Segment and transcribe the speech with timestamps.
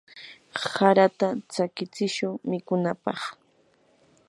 [0.71, 3.21] harata tsakichishun mikunapaq.